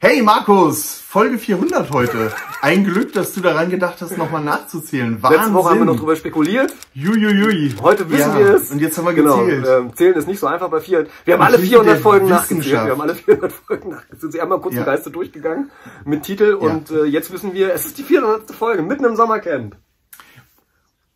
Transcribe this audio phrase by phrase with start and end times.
[0.00, 2.30] Hey Markus, Folge 400 heute.
[2.60, 5.22] Ein Glück, dass du daran gedacht hast, nochmal nachzuzählen.
[5.22, 5.38] Wahnsinn.
[5.40, 6.74] Letzte Woche haben wir noch drüber spekuliert.
[6.92, 7.74] Juiuiui.
[7.80, 8.70] Heute wissen Ja, wir es.
[8.70, 9.38] Und jetzt haben wir genau.
[9.44, 9.66] gezählt.
[9.66, 11.10] Ähm, zählen ist nicht so einfach bei 400.
[11.24, 12.66] Wir haben Und alle Liebe 400 der Folgen nachgezählt.
[12.84, 14.32] Wir haben alle 400 Folgen nachgezählt.
[14.32, 14.80] Sie haben mal kurz Ja.
[14.80, 15.70] die Geiste durchgegangen
[16.04, 18.50] mit Titel und äh, jetzt wissen wir, es ist die 400.
[18.50, 19.76] Folge mitten im Sommercamp.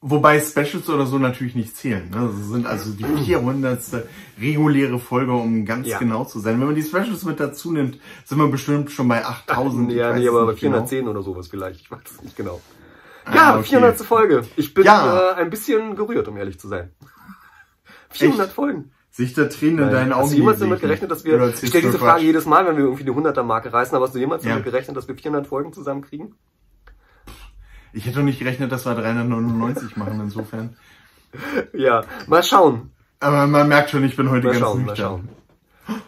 [0.01, 2.09] Wobei Specials oder so natürlich nicht zählen.
[2.11, 2.31] Ne?
[2.33, 3.81] Das sind also die 400.
[4.41, 5.99] reguläre Folge, um ganz Ja.
[5.99, 6.61] genau zu sein.
[6.61, 9.91] Wenn man die Specials mit dazu nimmt, sind wir bestimmt schon bei 8000.
[9.93, 10.87] ja, nee, aber bei nicht genau.
[10.87, 11.81] 410 oder sowas vielleicht.
[11.81, 12.61] Ich weiß es nicht genau.
[13.25, 13.65] Ah, Ja, okay.
[13.71, 14.01] 400.
[14.03, 14.43] Folge.
[14.55, 15.33] Ich bin Ja.
[15.33, 16.93] äh, ein bisschen gerührt, um ehrlich zu sein.
[18.11, 18.55] 400 Echt?
[18.55, 18.93] Folgen.
[19.11, 20.23] Sich da Tränen in deinen Augen.
[20.23, 22.01] Hast du jemals damit gerechnet, dass wir, ich stelle diese Quatsch?
[22.09, 24.51] Frage jedes Mal, wenn wir irgendwie die 100er Marke reißen, aber hast du jemals Ja.
[24.51, 26.37] damit gerechnet, dass wir 400 Folgen zusammenkriegen?
[27.93, 30.77] Ich hätte doch nicht gerechnet, dass wir 399 machen, insofern.
[31.73, 32.91] Ja, mal schauen.
[33.21, 35.29] Aber man merkt schon, ich bin heute Mal ganz schauen, mal nüchtern.
[35.87, 35.99] schauen.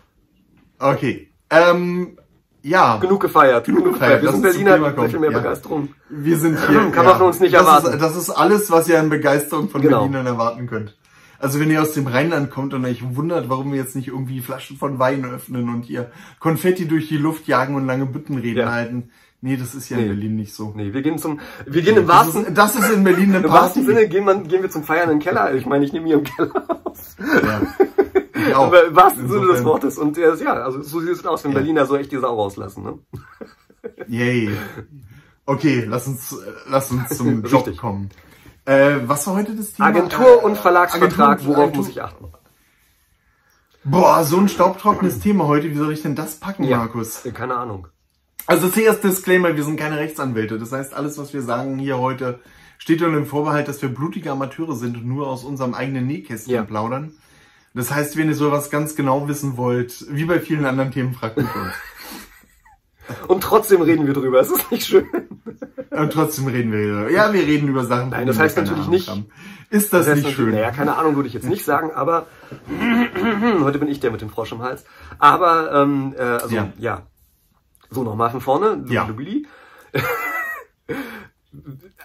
[0.79, 1.31] Okay.
[1.51, 2.17] Ähm,
[2.63, 2.97] ja.
[2.99, 4.23] Genug gefeiert, genug, gefeiert, gefeiert.
[4.23, 5.05] Wir sind Berliner, kommen.
[5.07, 5.39] bisschen mehr Ja.
[5.39, 5.89] Begeisterung.
[6.09, 6.91] Wir sind hier.
[6.91, 7.95] Kann man von uns nicht das erwarten.
[7.95, 9.99] Ist, das ist alles, was ihr an Begeisterung von Genau.
[10.01, 10.97] Berlinern erwarten könnt.
[11.39, 14.41] Also wenn ihr aus dem Rheinland kommt und euch wundert, warum wir jetzt nicht irgendwie
[14.43, 18.73] Flaschen von Wein öffnen und hier Konfetti durch die Luft jagen und lange Büttenreden Ja.
[18.73, 19.11] halten.
[19.43, 20.03] Nee, das ist ja Nee.
[20.05, 20.73] in Berlin nicht so.
[20.77, 23.45] Nee, wir gehen zum, wir gehen im Das wahrsten, ist, das ist in Berlin eine
[23.47, 23.97] im wahrsten Party.
[23.99, 25.55] Sinne gehen, man, gehen wir zum Feiern in den Keller.
[25.55, 27.17] Ich meine, ich nehme hier im Keller aus.
[27.19, 27.63] Ja.
[28.35, 28.67] Ich auch.
[28.67, 29.65] Aber im wahrsten Sinne des.
[29.65, 29.97] Wortes.
[29.99, 31.59] Und äh, ja, also so sieht es aus, wenn Ja.
[31.59, 32.85] Berliner so echt die Sau rauslassen.
[32.85, 32.99] Ne?
[34.09, 34.51] Yay.
[35.47, 36.37] Okay, lass uns, äh,
[36.69, 37.79] lass uns zum Job Richtig.
[37.79, 38.11] kommen.
[38.67, 39.89] Äh, was war heute das Thema?
[39.89, 42.27] Agentur- Äh, und Verlagsvertrag, Agentur- worauf Agentur- muss ich achten?
[43.85, 45.71] Boah, so ein staubtrockenes Thema heute.
[45.71, 47.25] Wie soll ich denn das packen, Markus?
[47.25, 47.89] äh, keine Ahnung.
[48.47, 50.59] Also zuerst Disclaimer, wir sind keine Rechtsanwälte.
[50.59, 52.41] Das heißt, alles, was wir sagen hier heute,
[52.79, 56.55] steht unter dem Vorbehalt, dass wir blutige Amateure sind und nur aus unserem eigenen Nähkästchen
[56.55, 56.63] Ja.
[56.63, 57.13] plaudern.
[57.75, 61.37] Das heißt, wenn ihr sowas ganz genau wissen wollt, wie bei vielen anderen Themen, fragt
[61.37, 61.73] mich uns.
[63.29, 64.41] Und trotzdem reden wir drüber.
[64.41, 65.05] Es ist nicht schön.
[65.91, 68.11] Und trotzdem reden wir über, ja, wir reden über Sachen.
[68.11, 69.27] Nein, das heißt natürlich Ahnung nicht- haben.
[69.69, 70.51] Ist das, heißt nicht schön?
[70.51, 72.27] Naja, keine Ahnung würde ich jetzt nicht sagen, aber
[73.63, 74.85] heute bin ich der mit dem Frosch im Hals.
[75.19, 76.73] Aber, ähm, äh, also, Ja.
[76.79, 77.03] ja.
[77.91, 78.85] So, nochmal von vorne.
[78.89, 79.09] Ja.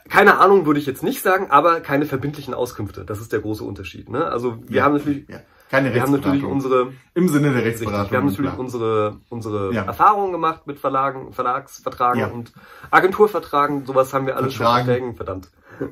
[0.10, 3.06] Keine Ahnung würde ich jetzt nicht sagen, aber keine verbindlichen Auskünfte.
[3.06, 4.10] Das ist der große Unterschied.
[4.10, 4.26] Ne?
[4.26, 4.84] Also wir Ja.
[4.86, 5.40] haben natürlich, Ja.
[5.70, 8.12] Keine wir haben natürlich unsere, Im Sinne der Rechtsberatung.
[8.12, 8.60] wir haben natürlich klar.
[8.60, 9.84] unsere, unsere Ja.
[9.84, 12.54] Erfahrungen gemacht mit Verlagen, Verlagsvertragen und
[12.92, 13.86] Agenturvertragen.
[13.86, 15.00] Sowas haben wir alles Vertragen.
[15.08, 15.50] schon verdammt.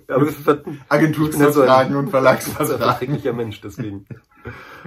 [0.07, 2.77] Aber wir ver- Agenturvertragen und ein Verlagsvertragen.
[2.77, 4.05] verträglicher Mensch, deswegen.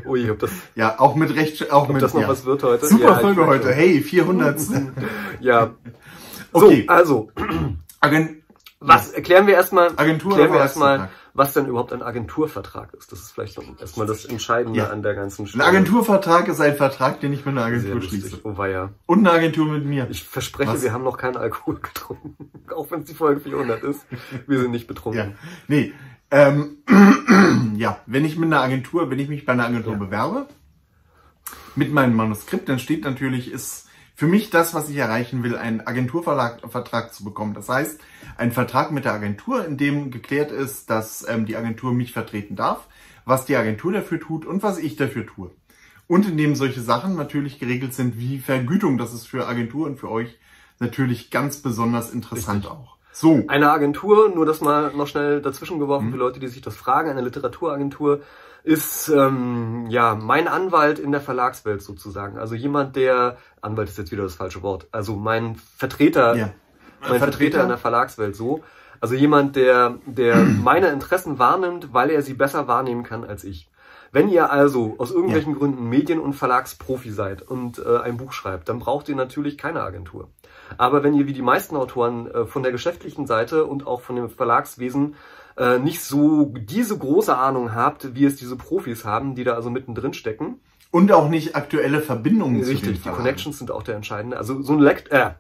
[0.07, 2.29] Ui, ob das, Ja, auch mit Recht, auch ob mit, das noch ja.
[2.29, 2.87] was wird heute.
[2.87, 3.73] Super Ja, Folge heute.
[3.73, 4.59] Hey, 400.
[5.41, 5.71] Ja.
[6.53, 6.85] Okay.
[6.87, 7.31] So, also,
[8.01, 8.43] Agent,
[8.81, 11.09] was erklären wir erstmal, Agentur- erstmal?
[11.37, 13.13] Was denn überhaupt ein Agenturvertrag ist.
[13.13, 14.89] Das ist vielleicht erstmal das Entscheidende Ja.
[14.91, 15.65] an der ganzen ein Stelle.
[15.65, 18.41] Agenturvertrag ist ein Vertrag, den ich mit einer Agentur schließe.
[18.45, 18.91] Oh weia.
[19.07, 20.07] Und eine Agentur mit mir.
[20.11, 20.83] Ich verspreche, Was?
[20.83, 22.51] wir haben noch keinen Alkohol getrunken.
[22.75, 24.07] Auch wenn es die Folge 400 ist.
[24.47, 25.31] Wir sind nicht betrunken.
[25.33, 25.37] Ja.
[25.69, 25.93] Nee.
[26.31, 26.79] Ähm,
[27.77, 29.99] ja, wenn ich mit einer Agentur, wenn ich mich bei einer Agentur Ja.
[29.99, 30.47] bewerbe,
[31.75, 33.86] mit meinem Manuskript, dann steht natürlich, ist
[34.17, 37.53] für mich das, was ich erreichen will, einen Agenturvertrag zu bekommen.
[37.53, 38.01] Das heißt,
[38.39, 42.57] ein Vertrag mit der Agentur, in dem geklärt ist, dass ähm, die Agentur mich vertreten
[42.57, 42.89] darf,
[43.27, 45.51] was die Agentur dafür tut und was ich dafür tue.
[46.09, 48.97] Und in dem solche Sachen natürlich geregelt sind, wie Vergütung.
[48.97, 50.39] Das ist für Agentur und für euch
[50.79, 52.71] natürlich ganz besonders interessant Richtig.
[52.71, 52.97] auch.
[53.13, 53.45] So.
[53.49, 55.81] Eine Agentur, nur das mal noch schnell dazwischen Mhm.
[55.81, 58.23] geworfen für Leute, die sich das fragen, eine Literaturagentur
[58.67, 62.37] ist ähm, ja mein Anwalt in der Verlagswelt sozusagen.
[62.37, 64.87] Also jemand, der Anwalt ist jetzt wieder das falsche Wort.
[64.93, 66.51] Also mein Vertreter, Ja.
[67.09, 68.63] mein Vertreter in der Verlagswelt so.
[69.01, 73.69] Also jemand, der der meine Interessen wahrnimmt, weil er sie besser wahrnehmen kann als ich.
[74.13, 78.69] Wenn ihr also aus irgendwelchen Gründen Medien- und Verlagsprofi seid und äh, ein Buch schreibt,
[78.69, 80.29] dann braucht ihr natürlich keine Agentur.
[80.79, 84.17] Aber wenn ihr wie die meisten Autoren äh, von der geschäftlichen Seite und auch von
[84.17, 85.17] dem Verlagswesen
[85.59, 89.71] äh, nicht so diese große Ahnung habt, wie es diese Profis haben, die da also
[89.71, 90.61] mittendrin stecken,
[90.97, 93.09] Und auch nicht aktuelle Verbindungen zu den Richtig, die.
[93.11, 94.37] Connections sind auch der entscheidende.
[94.39, 95.31] Also so ein Lekt äh,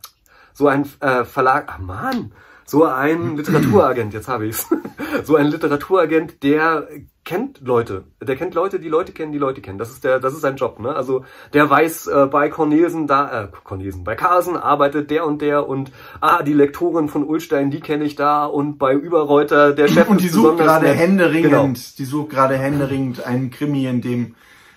[0.52, 2.32] so ein äh, Verlag, ah Mann,
[2.64, 4.68] so ein Literaturagent, jetzt habe ich's.
[5.24, 6.88] so ein Literaturagent, der
[7.24, 9.78] kennt Leute, der kennt Leute, die Leute kennen, die Leute kennen.
[9.78, 10.94] Das ist der, das ist sein Job, ne?
[10.94, 15.68] Also der weiß äh, bei Cornelsen da, äh, Cornelsen, bei Carlsen arbeitet der und der
[15.68, 15.90] und
[16.20, 20.20] ah die Lektorin von Ulstein, die kenne ich da und bei Überreuter der Chef Und
[20.20, 20.96] die sucht gerade nett.
[20.98, 21.72] händeringend, Genau.
[21.98, 24.34] die sucht gerade händeringend einen Krimi, in dem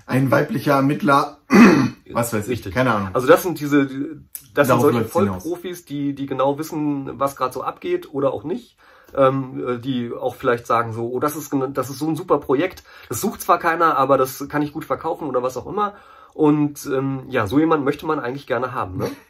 [0.10, 1.38] ein weiblicher Ermittler,
[2.12, 2.74] was weiß ich, Richtig.
[2.74, 3.10] keine Ahnung.
[3.14, 5.44] Also das sind diese, das sind Darauf solche läuft's hinaus.
[5.44, 8.78] Vollprofis, die, die genau wissen, was gerade so abgeht oder auch nicht.
[9.16, 12.38] Ähm, äh, die auch vielleicht sagen so, oh, das ist, das ist so ein super
[12.38, 12.84] Projekt.
[13.08, 15.96] Das sucht zwar keiner, aber das kann ich gut verkaufen oder was auch immer.
[16.36, 18.98] Und ähm, ja, so jemand möchte man eigentlich gerne haben.
[18.98, 19.10] Ne?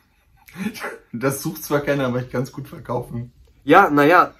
[1.13, 3.31] Das sucht zwar keiner, aber ich kann es gut verkaufen.
[3.63, 4.33] Ja, naja.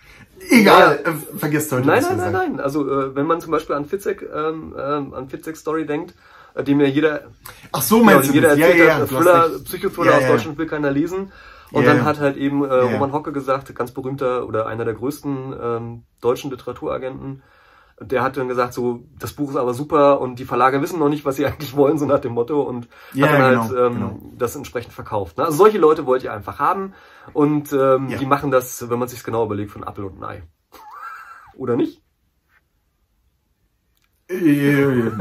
[0.49, 1.17] Egal, naja.
[1.17, 1.87] äh, vergesst heute.
[1.87, 2.59] Nein, nein, nein, nein.
[2.59, 6.13] Also äh, wenn man zum Beispiel an Fitzek, ähm, ähm, an Fitzek Story denkt,
[6.55, 7.21] äh, dem ja jeder,
[7.71, 10.29] Ach so, genau, du jeder erzählt ja, ja, hat, Thriller, Psychothriller Ja, aus ja.
[10.29, 11.31] Deutschland will keiner lesen.
[11.71, 12.05] Und Ja, dann ja.
[12.05, 12.81] hat halt eben äh, Ja.
[12.83, 17.43] Roman Hocke gesagt, ganz berühmter oder einer der größten ähm, deutschen Literaturagenten,
[18.01, 21.09] der hat dann gesagt, so, das Buch ist aber super und die Verlage wissen noch
[21.09, 23.71] nicht, was sie eigentlich wollen, so nach dem Motto und Ja, hat dann genau, halt
[23.77, 24.19] ähm, genau.
[24.37, 25.37] das entsprechend verkauft.
[25.37, 25.45] Ne?
[25.45, 26.93] Also solche Leute wollt ihr einfach haben
[27.33, 28.17] und ähm, Ja.
[28.17, 30.43] die machen das, wenn man sich genau überlegt, von Apfel und ein Ei.
[31.57, 32.01] Oder nicht?
[34.27, 35.11] Äh,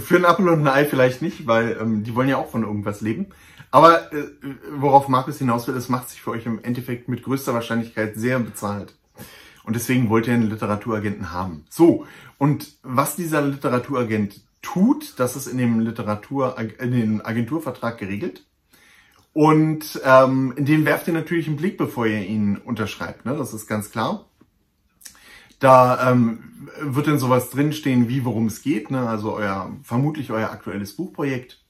[0.00, 2.62] Für einen Apfel und ein Ei vielleicht nicht, weil ähm, die wollen ja auch von
[2.62, 3.26] irgendwas leben.
[3.70, 4.24] Aber äh,
[4.70, 8.38] worauf Markus hinaus will, es macht sich für euch im Endeffekt mit größter Wahrscheinlichkeit sehr
[8.38, 8.94] bezahlt.
[9.66, 11.64] Und deswegen wollt ihr einen Literaturagenten haben.
[11.68, 12.06] So,
[12.38, 18.46] und was dieser Literaturagent tut, das ist in dem Literatur, in dem Agenturvertrag geregelt.
[19.32, 23.26] Und ähm, in den werft ihr natürlich einen Blick, bevor ihr ihn unterschreibt.
[23.26, 23.36] Ne?
[23.36, 24.24] Das ist ganz klar.
[25.58, 28.90] Da ähm, wird dann sowas drinstehen, wie worum es geht.
[28.90, 29.08] Ne?
[29.08, 31.62] Also euer vermutlich euer aktuelles Buchprojekt,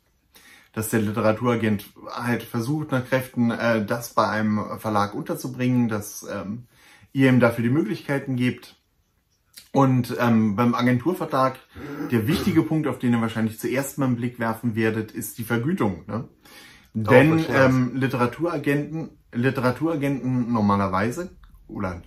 [0.75, 6.66] dass der Literaturagent halt versucht nach Kräften, äh, das bei einem Verlag unterzubringen, dass ähm,
[7.16, 8.76] ihr ihm dafür die Möglichkeiten gebt.
[9.72, 11.58] Und ähm, beim Agenturvertrag,
[12.10, 15.44] der wichtige Punkt, auf den ihr wahrscheinlich zuerst mal einen Blick werfen werdet, ist die
[15.44, 16.04] Vergütung.
[16.06, 16.28] Ne?
[16.92, 21.30] Denn ähm, Literaturagenten, Literaturagenten normalerweise
[21.68, 22.02] oder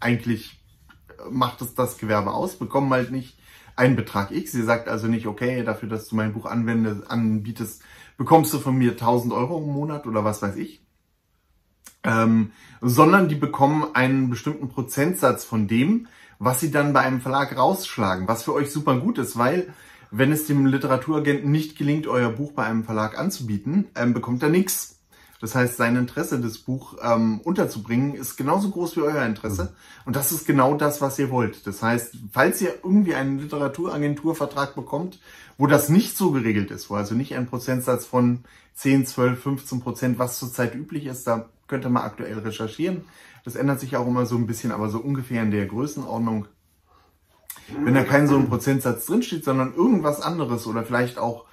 [0.00, 0.60] eigentlich
[1.30, 3.38] macht es das Gewerbe aus, bekommen halt nicht
[3.76, 4.50] einen Betrag X.
[4.50, 7.82] Sie sagt also nicht, okay, dafür, dass du mein Buch anwendest, anbietest,
[8.16, 10.80] bekommst du von mir 1000 Euro im Monat oder was weiß ich.
[12.02, 16.08] Ähm, sondern die bekommen einen bestimmten Prozentsatz von dem,
[16.38, 19.72] was sie dann bei einem Verlag rausschlagen, was für euch super gut ist, weil
[20.10, 24.48] wenn es dem Literaturagenten nicht gelingt, euer Buch bei einem Verlag anzubieten, ähm, bekommt er
[24.48, 24.99] nichts.
[25.40, 29.74] Das heißt, sein Interesse, das Buch ähm, unterzubringen, ist genauso groß wie euer Interesse.
[30.04, 31.66] Und das ist genau das, was ihr wollt.
[31.66, 35.18] Das heißt, falls ihr irgendwie einen Literaturagenturvertrag bekommt,
[35.56, 38.44] wo das nicht so geregelt ist, wo also nicht ein Prozentsatz von
[38.74, 43.04] 10, 12, 15 Prozent, was zurzeit üblich ist, da könnt ihr mal aktuell recherchieren.
[43.44, 46.48] Das ändert sich auch immer so ein bisschen, aber so ungefähr in der Größenordnung.
[47.82, 51.46] Wenn da kein so ein Prozentsatz drinsteht, sondern irgendwas anderes oder vielleicht auch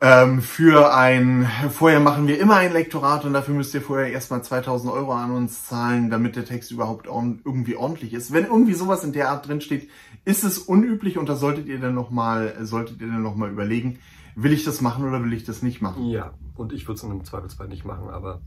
[0.00, 4.42] ähm, für ein, vorher machen wir immer ein Lektorat und dafür müsst ihr vorher erstmal
[4.42, 8.32] 2000 Euro an uns zahlen, damit der Text überhaupt ordn- irgendwie ordentlich ist.
[8.32, 9.88] Wenn irgendwie sowas in der Art drin steht,
[10.24, 13.98] ist es unüblich und da solltet ihr dann nochmal, solltet ihr dann noch mal überlegen,
[14.36, 16.06] will ich das machen oder will ich das nicht machen?
[16.06, 18.40] Ja, und ich würde es im Zweifelsfall nicht machen, aber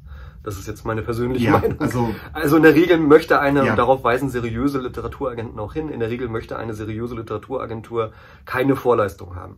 [0.43, 1.79] das ist jetzt meine persönliche Ja, Meinung.
[1.81, 3.71] also Also in der Regel möchte eine, Ja.
[3.71, 8.13] und darauf weisen seriöse Literaturagenten auch hin, in der Regel möchte eine seriöse Literaturagentur
[8.45, 9.57] keine Vorleistung haben.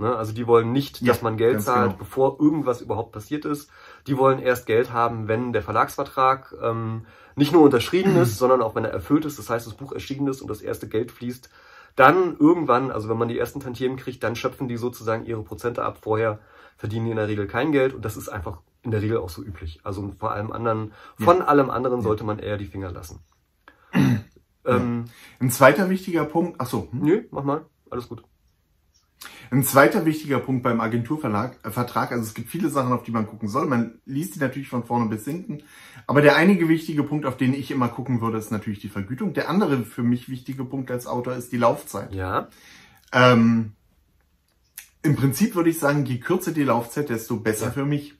[0.00, 0.16] Ne?
[0.16, 1.98] Also die wollen nicht, Ja, dass man Geld zahlt, genau.
[1.98, 3.70] bevor irgendwas überhaupt passiert ist.
[4.06, 7.06] Die wollen erst Geld haben, wenn der Verlagsvertrag ähm,
[7.36, 9.38] nicht nur unterschrieben ist, sondern auch wenn er erfüllt ist.
[9.38, 11.50] Das heißt, das Buch erschienen ist und das erste Geld fließt.
[11.96, 15.84] Dann irgendwann, also wenn man die ersten Tantiemen kriegt, dann schöpfen die sozusagen ihre Prozente
[15.84, 15.98] ab.
[16.00, 16.38] Vorher
[16.78, 19.28] verdienen die in der Regel kein Geld und das ist einfach in der Regel auch
[19.28, 19.80] so üblich.
[19.84, 23.20] Also vor allem anderen, von allem anderen sollte man eher die Finger lassen.
[24.64, 25.04] ähm,
[25.40, 27.00] ein zweiter wichtiger Punkt, ach so, hm?
[27.00, 28.22] Nö, mach mal, alles gut.
[29.52, 33.26] Ein zweiter wichtiger Punkt beim Agenturverlag, äh, also es gibt viele Sachen, auf die man
[33.26, 33.66] gucken soll.
[33.66, 35.64] Man liest die natürlich von vorne bis hinten.
[36.06, 39.32] Aber der einige wichtige Punkt, auf den ich immer gucken würde, ist natürlich die Vergütung.
[39.34, 42.14] Der andere für mich wichtige Punkt als Autor ist die Laufzeit.
[42.14, 42.48] Ja,
[43.12, 43.72] Ähm,
[45.02, 47.72] Im Prinzip würde ich sagen, je kürzer die Laufzeit, desto besser Ja.
[47.72, 48.14] für mich.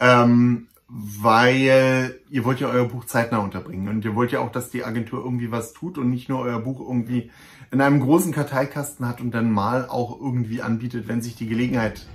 [0.00, 4.70] Ähm, weil ihr wollt ja euer Buch zeitnah unterbringen und ihr wollt ja auch, dass
[4.70, 7.30] die Agentur irgendwie was tut und nicht nur euer Buch irgendwie
[7.70, 12.06] in einem großen Karteikasten hat und dann mal auch irgendwie anbietet, wenn sich die Gelegenheit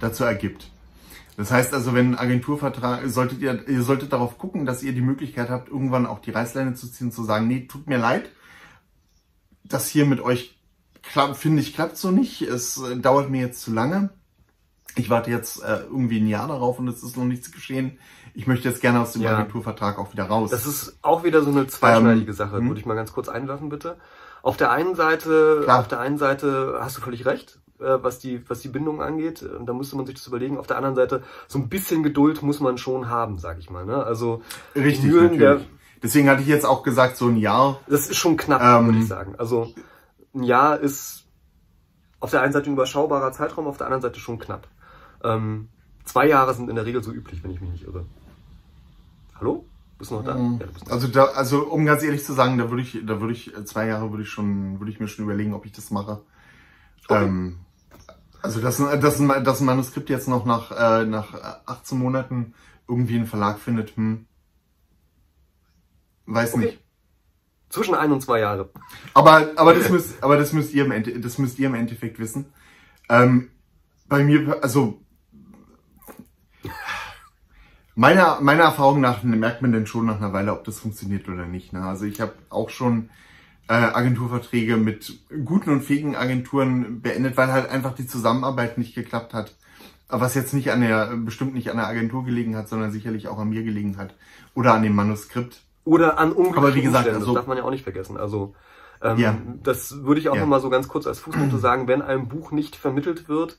[0.00, 0.70] dazu ergibt.
[1.36, 5.00] Das heißt also, wenn ein Agenturvertrag, solltet ihr, ihr solltet darauf gucken, dass ihr die
[5.00, 8.30] Möglichkeit habt, irgendwann auch die Reißleine zu ziehen, zu sagen, nee, tut mir leid,
[9.64, 10.58] das hier mit euch
[11.02, 12.42] klappt, finde ich, klappt so nicht.
[12.42, 14.10] Es äh, dauert mir jetzt zu lange.
[14.94, 17.98] Ich warte jetzt äh, irgendwie ein Jahr darauf und es ist noch nichts geschehen.
[18.34, 19.36] Ich möchte jetzt gerne aus dem Ja.
[19.36, 20.50] Agenturvertrag auch wieder raus.
[20.50, 22.56] das ist auch wieder so eine zweischneidige Ähm, Sache.
[22.58, 22.68] hm.
[22.68, 23.96] Würde ich mal ganz kurz einwerfen, bitte.
[24.42, 25.80] Auf der einen Seite, Klar.
[25.80, 29.42] auf der einen Seite hast du völlig recht, äh, was die, was die Bindung angeht.
[29.42, 30.58] Und da müsste man sich das überlegen.
[30.58, 33.84] Auf der anderen Seite, so ein bisschen Geduld muss man schon haben, sag ich mal.
[33.86, 34.02] Ne?
[34.02, 34.42] Also
[34.74, 35.60] Richtig, Mühlen der.
[36.02, 37.80] Deswegen hatte ich jetzt auch gesagt, so ein Jahr.
[37.86, 39.34] Das ist schon knapp, Ähm, würde ich sagen.
[39.38, 39.72] Also
[40.34, 41.26] ein Jahr ist
[42.18, 44.66] auf der einen Seite ein überschaubarer Zeitraum, auf der anderen Seite schon knapp.
[45.22, 45.68] Ähm,
[46.04, 48.06] zwei Jahre sind in der Regel so üblich, wenn ich mich nicht irre.
[49.42, 49.66] Hallo?
[49.98, 50.36] Bist du noch da?
[50.36, 53.00] Ja, du bist noch Also da, also um ganz ehrlich zu sagen, da würde ich,
[53.04, 55.66] da würde ich äh, zwei Jahre würde ich schon, würde ich mir schon überlegen, ob
[55.66, 56.22] ich das mache.
[57.08, 57.24] Okay.
[57.24, 57.58] Ähm,
[58.40, 61.34] Also dass, dass, dass ein Manuskript jetzt noch nach, äh, nach
[61.66, 62.54] 18 Monaten
[62.86, 64.26] irgendwie einen Verlag findet, hm,
[66.26, 66.64] weiß okay.
[66.64, 66.78] nicht.
[67.68, 68.70] Zwischen ein und zwei Jahre.
[69.12, 72.20] Aber, aber, das, müsst, aber das, müsst ihr im Ende, das müsst ihr im Endeffekt
[72.20, 72.52] wissen.
[73.08, 73.50] Ähm,
[74.06, 75.00] bei mir, also
[77.94, 81.46] meiner, meiner Erfahrung nach merkt man denn schon nach einer Weile, ob das funktioniert oder
[81.46, 81.72] nicht.
[81.72, 81.82] Ne?
[81.84, 83.10] Also ich habe auch schon
[83.68, 89.34] äh, Agenturverträge mit guten und fähigen Agenturen beendet, weil halt einfach die Zusammenarbeit nicht geklappt
[89.34, 89.54] hat.
[90.08, 93.38] Was jetzt nicht an der, bestimmt nicht an der Agentur gelegen hat, sondern sicherlich auch
[93.38, 94.14] an mir gelegen hat.
[94.54, 95.62] Oder an dem Manuskript.
[95.84, 98.18] Oder an Aber wie gesagt, also, das darf man ja auch nicht vergessen.
[98.18, 98.54] Also
[99.00, 99.36] ähm, ja.
[99.62, 100.42] das würde ich auch ja.
[100.42, 103.58] nochmal so ganz kurz als Fußnote sagen, wenn ein Buch nicht vermittelt wird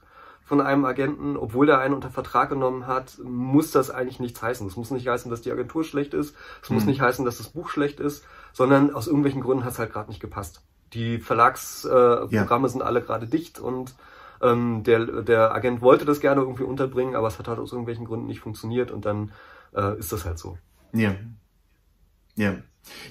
[0.53, 4.67] von einem Agenten, obwohl der einen unter Vertrag genommen hat, muss das eigentlich nichts heißen.
[4.67, 6.89] Es muss nicht heißen, dass die Agentur schlecht ist, es muss hm.
[6.89, 10.09] nicht heißen, dass das Buch schlecht ist, sondern aus irgendwelchen Gründen hat es halt gerade
[10.11, 10.61] nicht gepasst.
[10.93, 12.67] Die Verlagsprogramme äh, ja.
[12.67, 13.95] sind alle gerade dicht und
[14.43, 18.05] ähm, der, der Agent wollte das gerne irgendwie unterbringen, aber es hat halt aus irgendwelchen
[18.05, 19.31] Gründen nicht funktioniert und dann
[19.75, 20.59] äh, ist das halt so.
[20.91, 21.15] Ja.
[22.35, 22.57] Ja.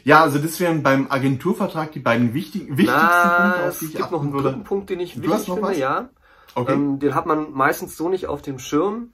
[0.05, 3.95] Ja, also das wären beim Agenturvertrag die beiden wichtigen, wichtigsten Na, Punkte, auf die ich
[3.95, 5.77] Es gibt noch einen dritten Punkt, den ich du wichtig finde, was?
[5.77, 6.09] ja.
[6.55, 6.73] Okay.
[6.73, 9.13] Ähm, den hat man meistens so nicht auf dem Schirm,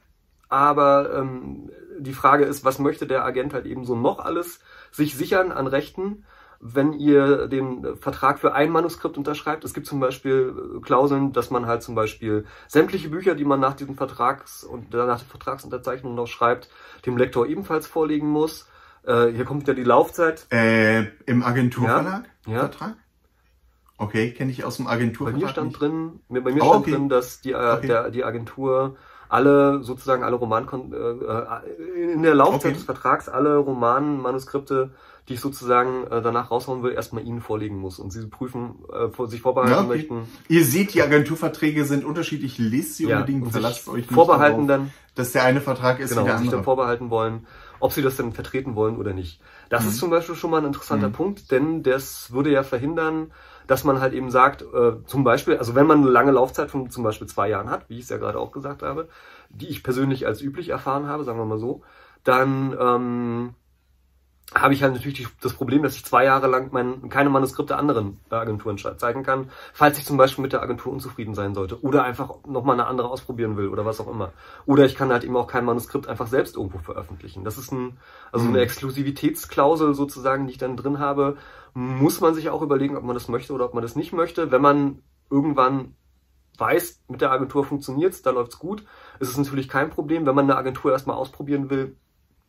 [0.48, 5.14] aber ähm, die Frage ist, was möchte der Agent halt eben so noch alles sich
[5.14, 6.24] sichern an Rechten,
[6.60, 9.64] wenn ihr den Vertrag für ein Manuskript unterschreibt.
[9.64, 13.60] Es gibt zum Beispiel äh, Klauseln, dass man halt zum Beispiel sämtliche Bücher, die man
[13.60, 16.68] nach diesem Vertrags und nach der Vertragsunterzeichnung noch schreibt,
[17.06, 18.68] dem Lektor ebenfalls vorlegen muss.
[19.04, 20.46] Äh, hier kommt ja die Laufzeit.
[20.50, 22.24] Äh, Im Agenturverlag?
[22.46, 22.52] Ja.
[22.52, 22.58] ja.
[22.60, 22.96] Vertrag?
[23.98, 25.40] Okay, kenne ich aus dem Agenturvertrag.
[25.40, 25.80] Bei mir stand nicht.
[25.80, 26.92] drin, bei mir oh, stand okay.
[26.92, 27.86] drin, dass die, äh, okay.
[27.88, 28.96] der, die Agentur
[29.28, 32.74] alle sozusagen alle Roman äh, äh, in der Laufzeit okay.
[32.74, 34.90] des Vertrags alle Romanmanuskripte,
[35.28, 39.26] die ich sozusagen äh, danach raushauen will, erstmal Ihnen vorlegen muss und Sie prüfen, äh,
[39.26, 39.88] sich vorbehalten ja, okay.
[39.88, 40.28] möchten.
[40.48, 42.58] Ihr seht, die Agenturverträge sind unterschiedlich.
[42.58, 46.10] Lest sie ja, unbedingt, verlasst euch nicht vorbehalten darauf, dann, dass der eine Vertrag ist
[46.10, 46.44] genau, wie der andere.
[46.44, 47.46] sich dann vorbehalten wollen,
[47.80, 49.40] ob Sie das denn vertreten wollen oder nicht.
[49.68, 49.88] Das mhm.
[49.90, 51.12] ist zum Beispiel schon mal ein interessanter mhm.
[51.12, 53.30] Punkt, denn das würde ja verhindern,
[53.68, 56.90] dass man halt eben sagt, äh, zum Beispiel, also wenn man eine lange Laufzeit von
[56.90, 59.08] zum Beispiel zwei Jahren hat, wie ich es ja gerade auch gesagt habe,
[59.50, 61.82] die ich persönlich als üblich erfahren habe, sagen wir mal so,
[62.24, 63.54] dann ähm,
[64.54, 68.18] habe ich halt natürlich das Problem, dass ich zwei Jahre lang mein, keine Manuskripte anderen
[68.30, 72.36] Agenturen zeigen kann, falls ich zum Beispiel mit der Agentur unzufrieden sein sollte oder einfach
[72.46, 74.32] nochmal eine andere ausprobieren will oder was auch immer.
[74.64, 77.44] Oder ich kann halt eben auch kein Manuskript einfach selbst irgendwo veröffentlichen.
[77.44, 77.98] Das ist ein,
[78.32, 78.64] also eine mhm.
[78.64, 81.36] Exklusivitätsklausel sozusagen, die ich dann drin habe,
[81.78, 84.50] muss man sich auch überlegen, ob man das möchte oder ob man das nicht möchte.
[84.50, 85.94] Wenn man irgendwann
[86.56, 88.84] weiß, mit der Agentur funktioniert's, da läuft's gut,
[89.20, 90.26] ist es natürlich kein Problem.
[90.26, 91.96] Wenn man eine Agentur erstmal ausprobieren will,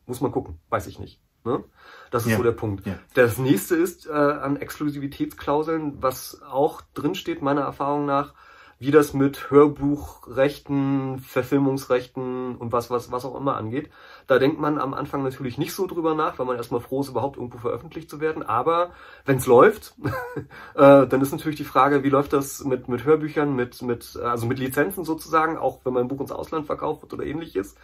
[0.06, 1.20] muss man gucken, weiß ich nicht.
[1.44, 1.62] Ne?
[2.10, 2.38] Das ist ja.
[2.38, 2.84] so der Punkt.
[2.86, 2.98] Ja.
[3.14, 8.34] Das nächste ist äh, an Exklusivitätsklauseln, was auch drinsteht, meiner Erfahrung nach,
[8.80, 13.90] wie das mit Hörbuchrechten, Verfilmungsrechten und was, was, was auch immer angeht.
[14.26, 17.10] Da denkt man am Anfang natürlich nicht so drüber nach, weil man erstmal froh ist,
[17.10, 18.42] überhaupt irgendwo veröffentlicht zu werden.
[18.42, 18.92] Aber
[19.26, 19.94] wenn es läuft,
[20.74, 24.46] äh, dann ist natürlich die Frage, wie läuft das mit, mit Hörbüchern, mit, mit, also
[24.46, 27.74] mit Lizenzen sozusagen, auch wenn mein Buch ins Ausland verkauft wird oder ähnliches.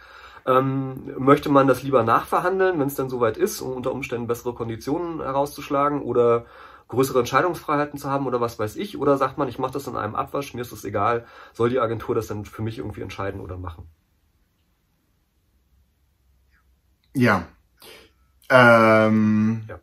[0.47, 4.55] Ähm, möchte man das lieber nachverhandeln, wenn es dann soweit ist, um unter Umständen bessere
[4.55, 6.45] Konditionen herauszuschlagen oder
[6.87, 8.97] größere Entscheidungsfreiheiten zu haben oder was weiß ich?
[8.97, 11.79] Oder sagt man, ich mache das in einem Abwasch, mir ist das egal, soll die
[11.79, 13.89] Agentur das dann für mich irgendwie entscheiden oder machen?
[17.13, 17.47] Ja.
[18.49, 19.79] Ähm, ja.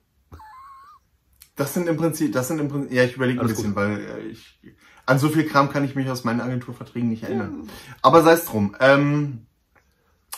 [1.57, 3.77] Das sind im Prinzip, das sind im Prinzip, ja, ich überlege ein bisschen, gut.
[3.77, 4.59] weil äh, ich,
[5.07, 7.65] an so viel Kram kann ich mich aus meinen Agenturverträgen nicht erinnern.
[7.65, 7.73] Ja.
[8.03, 8.75] Aber sei es drum.
[8.81, 9.47] Ähm,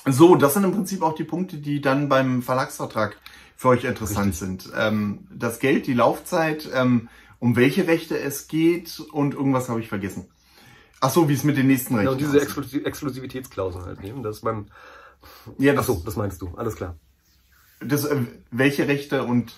[0.05, 3.17] so, das sind im Prinzip auch die Punkte, die dann beim Verlagsvertrag
[3.57, 4.39] für euch interessant Richtig.
[4.39, 4.73] sind.
[4.77, 7.09] Ähm, das Geld, die Laufzeit, ähm,
[7.39, 10.29] um welche Rechte es geht und irgendwas habe ich vergessen.
[11.01, 14.23] Ach so, wie es mit den nächsten Rechten Genau, diese Exklusiv Exklusivitätsklausel halt nehmen.
[14.23, 14.67] Das beim
[15.59, 16.53] ja, das, Ach so, das meinst du.
[16.57, 16.97] Alles klar.
[17.81, 18.17] Das, äh,
[18.51, 19.55] welche Rechte und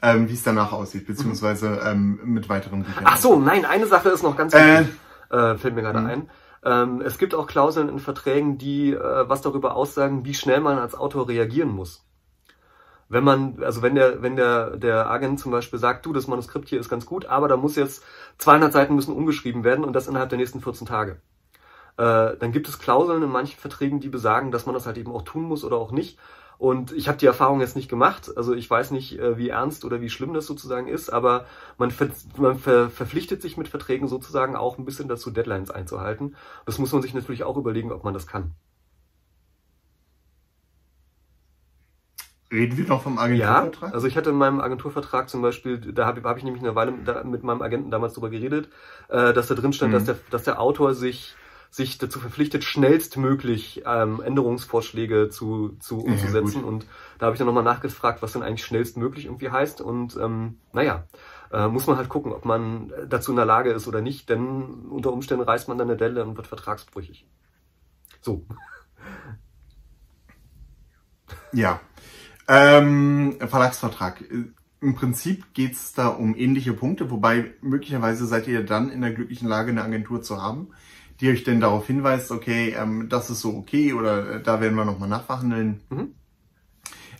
[0.00, 3.04] ähm, wie es danach aussieht, beziehungsweise ähm, mit weiteren Büchern.
[3.06, 4.94] Ach so, nein, eine Sache ist noch ganz wichtig.
[5.30, 6.06] Äh, äh, fällt mir gerade mhm.
[6.06, 6.30] ein.
[6.64, 10.78] Ähm, es gibt auch Klauseln in Verträgen, die äh, was darüber aussagen, wie schnell man
[10.78, 12.07] als Autor reagieren muss.
[13.08, 16.68] Wenn man, also wenn der, wenn der, der Agent zum Beispiel sagt, du, das Manuskript
[16.68, 18.04] hier ist ganz gut, aber da muss jetzt
[18.38, 21.12] 200 Seiten müssen umgeschrieben werden und das innerhalb der nächsten 14 Tage.
[21.96, 25.10] Äh, dann gibt es Klauseln in manchen Verträgen, die besagen, dass man das halt eben
[25.10, 26.18] auch tun muss oder auch nicht.
[26.58, 29.84] Und ich habe die Erfahrung jetzt nicht gemacht, also ich weiß nicht, äh, wie ernst
[29.84, 31.46] oder wie schlimm das sozusagen ist, aber
[31.78, 36.34] man, ver man ver verpflichtet sich mit Verträgen sozusagen auch ein bisschen dazu, Deadlines einzuhalten.
[36.66, 38.54] Das muss man sich natürlich auch überlegen, ob man das kann.
[42.50, 43.90] Reden wir noch vom Agenturvertrag?
[43.90, 46.74] Ja, also ich hatte in meinem Agenturvertrag zum Beispiel, da habe hab ich nämlich eine
[46.74, 46.92] Weile
[47.24, 48.68] mit meinem Agenten damals drüber geredet,
[49.08, 49.96] äh, dass da drin stand, mhm.
[49.96, 51.34] dass, der, dass der Autor sich
[51.70, 56.62] sich dazu verpflichtet, schnellstmöglich ähm, Änderungsvorschläge zu, zu umzusetzen.
[56.62, 56.86] Ja, und
[57.18, 59.82] da habe ich dann nochmal nachgefragt, was denn eigentlich schnellstmöglich irgendwie heißt.
[59.82, 61.04] Und ähm, naja,
[61.52, 64.86] äh, muss man halt gucken, ob man dazu in der Lage ist oder nicht, denn
[64.88, 67.26] unter Umständen reißt man dann eine Delle und wird vertragsbrüchig.
[68.22, 68.46] So.
[71.52, 71.80] Ja.
[72.48, 74.24] Ähm, Verlagsvertrag.
[74.80, 79.48] Im Prinzip geht's da um ähnliche Punkte, wobei möglicherweise seid ihr dann in der glücklichen
[79.48, 80.68] Lage, eine Agentur zu haben,
[81.20, 84.76] die euch denn darauf hinweist, okay, ähm, das ist so okay oder äh, da werden
[84.76, 85.80] wir nochmal nachverhandeln.
[85.90, 86.14] Mhm.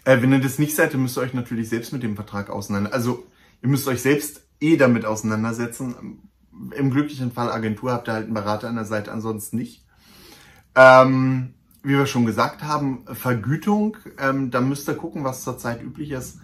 [0.05, 2.49] Äh, wenn ihr das nicht seid, dann müsst ihr euch natürlich selbst mit dem Vertrag
[2.49, 2.95] auseinander.
[2.95, 3.27] Also
[3.61, 6.23] ihr müsst euch selbst eh damit auseinandersetzen.
[6.75, 9.85] Im glücklichen Fall Agentur habt ihr halt einen Berater an der Seite, ansonsten nicht.
[10.75, 11.55] Ähm,
[11.89, 16.39] wie wir schon gesagt haben, Vergütung, ähm, da müsst ihr gucken, was zurzeit üblich ist.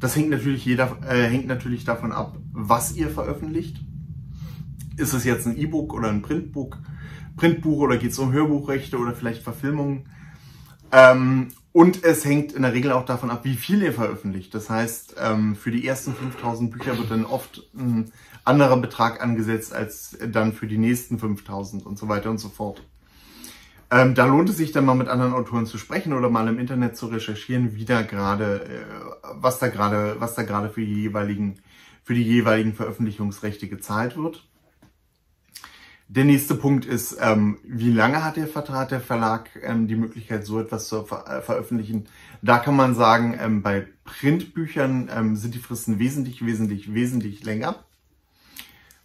[0.00, 3.76] Das hängt natürlich jeder, äh, hängt natürlich davon ab, was ihr veröffentlicht.
[4.96, 6.78] Ist es jetzt ein E-Book oder ein Printbook,
[7.36, 10.08] Printbuch oder geht es um Hörbuchrechte oder vielleicht Verfilmungen?
[10.90, 14.52] Ähm, und es hängt in der Regel auch davon ab, wie viel ihr veröffentlicht.
[14.52, 18.10] Das heißt, ähm, für die ersten 5000 Bücher wird dann oft ein
[18.42, 22.82] anderer Betrag angesetzt als dann für die nächsten 5000 und so weiter und so fort.
[23.90, 26.58] Ähm, da lohnt es sich dann mal mit anderen Autoren zu sprechen oder mal im
[26.58, 28.84] Internet zu recherchieren, wie da gerade, äh,
[29.34, 31.60] was da gerade, was da gerade für die jeweiligen,
[32.04, 34.46] für die jeweiligen Veröffentlichungsrechte gezahlt wird.
[36.10, 40.44] Der nächste Punkt ist, ähm, wie lange hat der Vertrag, der Verlag ähm, die Möglichkeit,
[40.44, 42.08] so etwas zu ver äh, veröffentlichen?
[42.40, 47.84] Da kann man sagen, ähm, bei Printbüchern ähm, sind die Fristen wesentlich, wesentlich, wesentlich länger.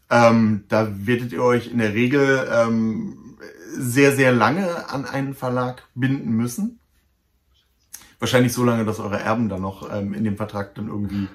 [0.09, 3.37] Ähm, da werdet ihr euch in der Regel ähm,
[3.75, 6.79] sehr, sehr lange an einen Verlag binden müssen.
[8.19, 11.27] Wahrscheinlich so lange, dass eure Erben dann noch ähm, in dem Vertrag dann irgendwie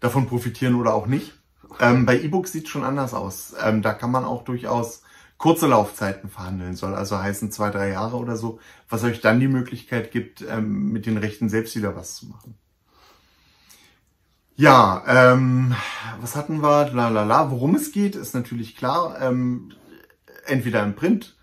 [0.00, 1.34] davon profitieren oder auch nicht.
[1.80, 3.54] Ähm, bei E-Books sieht schon anders aus.
[3.62, 5.02] Ähm, da kann man auch durchaus
[5.38, 9.48] kurze Laufzeiten verhandeln, soll also heißen zwei, drei Jahre oder so, was euch dann die
[9.48, 12.54] Möglichkeit gibt, ähm, mit den Rechten selbst wieder was zu machen.
[14.54, 15.74] Ja, ähm,
[16.20, 16.92] was hatten wir?
[16.92, 17.50] La la la.
[17.50, 19.20] Worum es geht, ist natürlich klar.
[19.20, 19.72] Ähm,
[20.46, 21.36] entweder im Print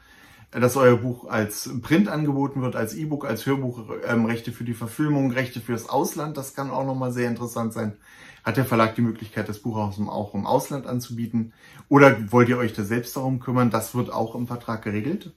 [0.51, 4.73] dass euer Buch als Print angeboten wird, als E-Book, als Hörbuch, ähm, Rechte für die
[4.73, 7.97] Verfilmung, Rechte fürs Ausland, das kann auch nochmal sehr interessant sein.
[8.43, 11.53] Hat der Verlag die Möglichkeit, das Buch auch im Ausland anzubieten?
[11.87, 13.69] Oder wollt ihr euch da selbst darum kümmern?
[13.69, 15.33] Das wird auch im Vertrag geregelt.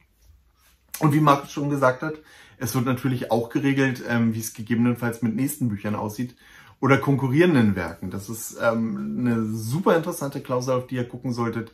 [0.99, 2.15] Und wie Markus schon gesagt hat,
[2.59, 6.37] es wird natürlich auch geregelt, ähm, wie es gegebenenfalls mit nächsten Büchern aussieht
[6.81, 8.11] oder konkurrierenden Werken.
[8.11, 11.73] Das ist ähm, eine super interessante Klausel, auf die ihr gucken solltet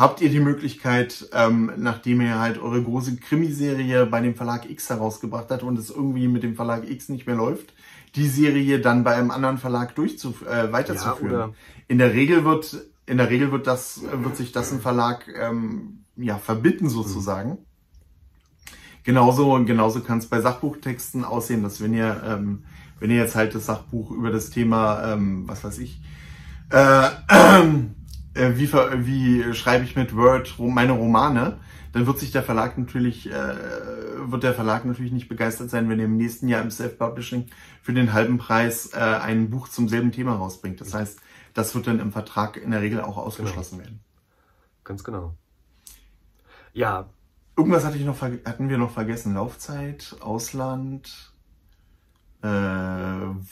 [0.00, 4.88] habt ihr die Möglichkeit, ähm, nachdem ihr halt eure große Krimiserie bei dem Verlag X
[4.88, 7.74] herausgebracht habt und es irgendwie mit dem Verlag X nicht mehr läuft,
[8.14, 11.32] die Serie dann bei einem anderen Verlag äh, weiterzuführen.
[11.32, 11.50] Ja,
[11.86, 16.04] in der Regel wird in der Regel wird das wird sich das ein Verlag ähm,
[16.16, 17.50] ja verbitten sozusagen.
[17.50, 17.58] Mhm.
[19.04, 22.64] Genauso genauso kann es bei Sachbuchtexten aussehen, dass wenn ihr ähm,
[23.00, 26.00] wenn ihr jetzt halt das Sachbuch über das Thema ähm, was weiß ich
[26.70, 27.64] äh, äh,
[28.34, 31.58] äh, wie, wie schreibe ich mit Word meine Romane,
[31.92, 33.54] dann wird sich der Verlag natürlich, äh,
[34.30, 37.46] wird der Verlag natürlich nicht begeistert sein, wenn er im nächsten Jahr im Self-Publishing
[37.82, 40.80] für den halben Preis äh, ein Buch zum selben Thema rausbringt.
[40.80, 41.18] Das heißt,
[41.54, 43.84] das wird dann im Vertrag in der Regel auch ausgeschlossen genau.
[43.84, 44.00] werden.
[44.84, 45.34] Ganz genau.
[46.72, 47.08] Ja.
[47.56, 49.34] Irgendwas hatte ich noch, hatten wir noch vergessen.
[49.34, 51.32] Laufzeit, Ausland
[52.42, 52.48] äh,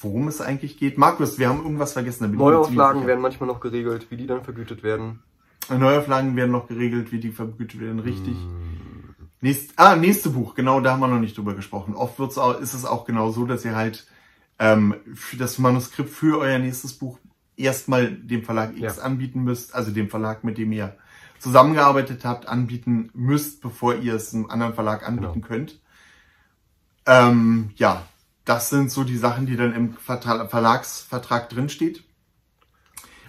[0.00, 0.98] worum es eigentlich geht.
[0.98, 2.34] Markus, wir haben irgendwas vergessen.
[2.34, 5.22] Neuauflagen werden manchmal noch geregelt, wie die dann vergütet werden.
[5.68, 8.34] Neuauflagen werden noch geregelt, wie die vergütet werden, richtig.
[8.34, 9.14] Hm.
[9.40, 11.94] Nächst, ah, nächste Buch, genau, da haben wir noch nicht drüber gesprochen.
[11.94, 14.06] Oft wird's auch, ist es auch genau so, dass ihr halt
[14.58, 17.18] ähm, für das Manuskript für euer nächstes Buch
[17.56, 19.02] erstmal dem Verlag X ja.
[19.02, 20.96] anbieten müsst, also dem Verlag, mit dem ihr
[21.38, 25.46] zusammengearbeitet habt, anbieten müsst, bevor ihr es einem anderen Verlag anbieten genau.
[25.46, 25.80] könnt.
[27.06, 28.02] Ähm, ja,
[28.48, 32.02] das sind so die Sachen, die dann im Verlagsvertrag drinsteht.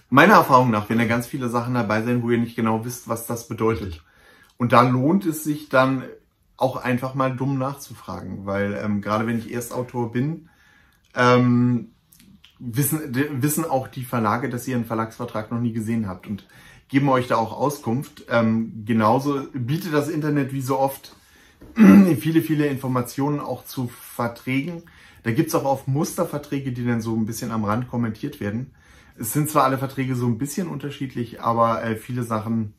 [0.09, 3.09] Meiner Erfahrung nach werden ja ganz viele Sachen dabei sein, wo ihr nicht genau wisst,
[3.09, 4.01] was das bedeutet.
[4.55, 6.03] Und da lohnt es sich dann
[6.55, 10.47] auch einfach mal dumm nachzufragen, weil ähm, gerade wenn ich Erstautor bin,
[11.15, 11.91] ähm,
[12.57, 16.47] wissen, wissen auch die Verlage, dass ihr einen Verlagsvertrag noch nie gesehen habt und
[16.87, 18.25] geben euch da auch Auskunft.
[18.29, 21.13] Ähm, genauso bietet das Internet wie so oft
[21.75, 24.83] viele, viele Informationen auch zu Verträgen.
[25.23, 28.73] Da gibt's auch oft Musterverträge, die dann so ein bisschen am Rand kommentiert werden.
[29.17, 32.73] Es sind zwar alle Verträge so ein bisschen unterschiedlich, aber äh, viele Sachen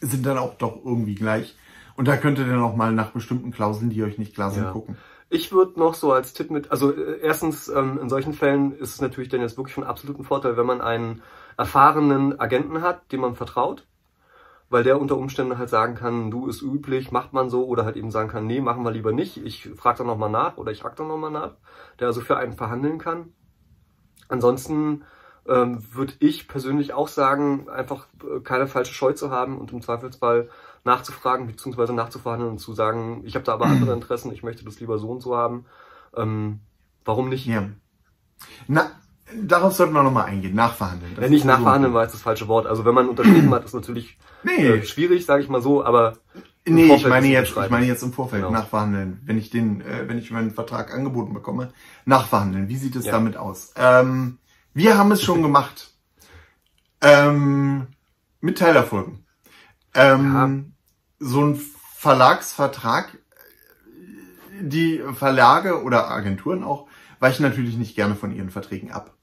[0.00, 1.56] sind dann auch doch irgendwie gleich.
[1.96, 4.64] Und da könnt ihr dann auch mal nach bestimmten Klauseln, die euch nicht klar sind,
[4.64, 4.72] ja.
[4.72, 4.96] gucken.
[5.30, 8.94] Ich würde noch so als Tipp mit, also äh, erstens, ähm, in solchen Fällen ist
[8.94, 11.22] es natürlich dann jetzt wirklich von absoluten Vorteil, wenn man einen
[11.56, 13.86] erfahrenen Agenten hat, dem man vertraut
[14.74, 17.94] weil der unter Umständen halt sagen kann, du ist üblich, macht man so, oder halt
[17.94, 20.82] eben sagen kann, nee, machen wir lieber nicht, ich frage dann nochmal nach oder ich
[20.82, 21.52] hack dann nochmal nach,
[22.00, 23.32] der also für einen verhandeln kann.
[24.26, 25.04] Ansonsten
[25.46, 29.80] ähm, würde ich persönlich auch sagen, einfach äh, keine falsche Scheu zu haben und im
[29.80, 30.48] Zweifelsfall
[30.82, 31.92] nachzufragen bzw.
[31.92, 35.08] nachzuverhandeln und zu sagen, ich habe da aber andere Interessen, ich möchte das lieber so
[35.08, 35.66] und so haben.
[36.16, 36.58] Ähm,
[37.04, 37.46] warum nicht?
[37.46, 37.68] Ja.
[38.66, 38.90] Na,
[39.42, 41.14] darauf sollten wir nochmal eingehen, nachverhandeln.
[41.16, 42.66] Das nicht nachverhandeln so war jetzt das falsche Wort.
[42.66, 44.66] Also wenn man unterschrieben hat, ist natürlich nee.
[44.66, 46.18] äh, schwierig, sage ich mal so, aber
[46.66, 48.58] Nee, ich meine jetzt, ich meine jetzt im Vorfeld genau.
[48.58, 51.72] nachverhandeln, wenn ich den, äh, wenn ich meinen Vertrag angeboten bekomme,
[52.06, 52.68] nachverhandeln.
[52.68, 53.12] Wie sieht es ja.
[53.12, 53.74] damit aus?
[53.76, 54.38] Ähm,
[54.72, 55.90] wir haben es schon gemacht.
[57.02, 57.88] Ähm,
[58.40, 59.26] mit Teilerfolgen.
[59.94, 60.34] Ähm,
[61.20, 61.28] ja.
[61.28, 61.60] So ein
[61.96, 63.18] Verlagsvertrag,
[64.60, 66.88] die Verlage oder Agenturen auch
[67.24, 69.14] weichen natürlich nicht gerne von ihren Verträgen ab.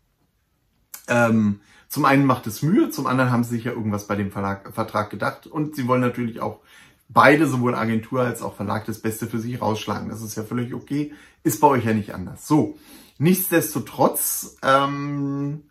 [1.08, 4.32] Ähm, zum einen macht es Mühe, zum anderen haben sie sich ja irgendwas bei dem
[4.32, 6.62] Verlag, Vertrag gedacht und sie wollen natürlich auch
[7.10, 10.10] beide, sowohl Agentur als auch Verlag, das Beste für sich rausschlagen.
[10.10, 12.48] Das ist ja völlig okay, ist bei euch ja nicht anders.
[12.48, 12.80] So,
[13.20, 15.66] nichtsdestotrotz, ähm,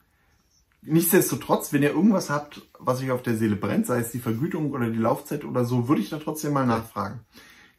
[0.83, 4.71] nichtsdestotrotz, wenn ihr irgendwas habt, was euch auf der Seele brennt, sei es die Vergütung
[4.71, 7.23] oder die Laufzeit oder so, würde ich da trotzdem mal nachfragen.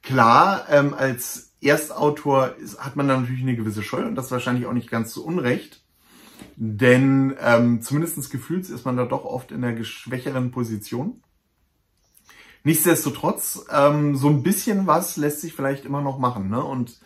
[0.01, 4.65] Klar, ähm, als Erstautor ist, hat man da natürlich eine gewisse Scheu und das wahrscheinlich
[4.65, 5.81] auch nicht ganz zu Unrecht.
[6.55, 11.21] Denn ähm, zumindest gefühlt ist man da doch oft in der schwächeren Position.
[12.63, 16.49] Nichtsdestotrotz, ähm, so ein bisschen was lässt sich vielleicht immer noch machen.
[16.49, 16.63] Ne?
[16.63, 16.99] Und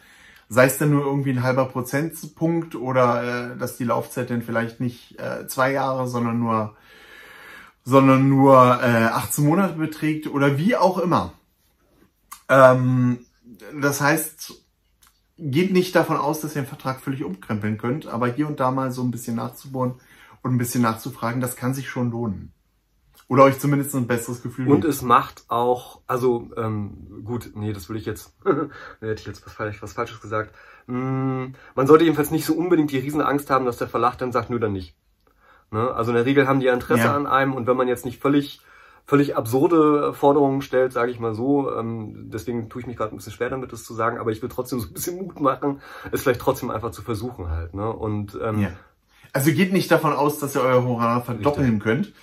[0.49, 4.79] sei es dann nur irgendwie ein halber Prozentpunkt oder äh, dass die Laufzeit dann vielleicht
[4.79, 6.75] nicht äh, zwei Jahre, sondern nur
[7.87, 11.33] sondern nur äh, 18 Monate beträgt oder wie auch immer.
[12.49, 13.24] Ähm,
[13.79, 14.53] das heißt,
[15.37, 18.71] geht nicht davon aus, dass ihr den Vertrag völlig umkrempeln könnt, aber hier und da
[18.71, 19.95] mal so ein bisschen nachzubohren
[20.41, 22.51] und ein bisschen nachzufragen, das kann sich schon lohnen.
[23.27, 27.89] Oder euch zumindest ein besseres Gefühl Und es macht auch, also ähm, gut, nee, das
[27.89, 28.35] will ich jetzt,
[28.99, 30.53] hätte ich jetzt was, was Falsches gesagt.
[30.85, 34.51] Mm, man sollte jedenfalls nicht so unbedingt die Riesenangst haben, dass der Verlag dann sagt,
[34.51, 34.95] nö, dann nicht.
[35.71, 35.91] Ne?
[35.91, 37.15] Also in der Regel haben die Interesse ja.
[37.15, 38.61] an einem und wenn man jetzt nicht völlig
[39.05, 41.71] völlig absurde Forderungen stellt, sage ich mal so.
[41.75, 44.41] Ähm, deswegen tue ich mich gerade ein bisschen schwer damit, das zu sagen, aber ich
[44.41, 47.73] will trotzdem so ein bisschen Mut machen, es vielleicht trotzdem einfach zu versuchen halt.
[47.73, 47.91] Ne?
[47.91, 48.71] Und ähm, ja.
[49.31, 52.13] Also geht nicht davon aus, dass ihr euer Honorar verdoppeln könnt.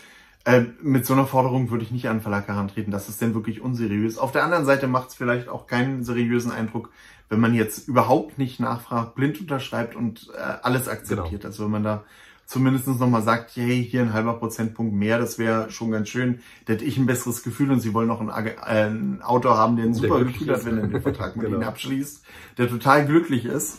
[0.45, 2.91] Äh, mit so einer Forderung würde ich nicht an Verlag herantreten.
[2.91, 4.17] Das ist denn wirklich unseriös.
[4.17, 6.89] Auf der anderen Seite macht es vielleicht auch keinen seriösen Eindruck,
[7.29, 11.43] wenn man jetzt überhaupt nicht nachfragt, blind unterschreibt und äh, alles akzeptiert.
[11.43, 11.47] Genau.
[11.47, 12.05] Also wenn man da
[12.47, 16.41] zumindest nochmal sagt, hey, hier ein halber Prozentpunkt mehr, das wäre schon ganz schön.
[16.67, 19.77] Da hätte ich ein besseres Gefühl und sie wollen noch einen, äh, einen Autor haben,
[19.77, 21.59] der ein super der Gefühl hat, wenn er den Vertrag mit genau.
[21.59, 22.23] ihnen abschließt,
[22.59, 23.79] der total glücklich ist.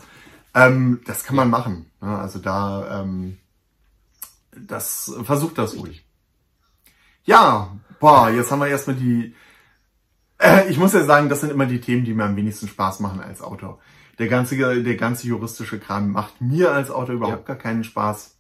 [0.54, 1.88] Ähm, das kann man machen.
[2.02, 3.38] Ja, also da, ähm,
[4.56, 6.06] das versucht das ruhig.
[7.26, 9.34] Ja, boah, jetzt haben wir erstmal die.
[10.38, 13.00] Äh, ich muss ja sagen, das sind immer die Themen, die mir am wenigsten Spaß
[13.00, 13.80] machen als Autor.
[14.20, 17.56] Der ganze, der ganze juristische Kram macht mir als Autor überhaupt ja.
[17.56, 18.33] gar keinen Spaß.